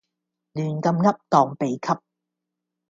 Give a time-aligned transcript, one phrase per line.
[0.55, 1.99] 亂咁噏當秘笈